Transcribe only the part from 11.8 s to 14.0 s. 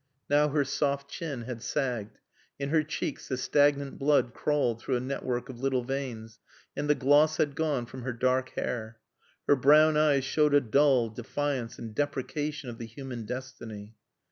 deprecation of the human destiny.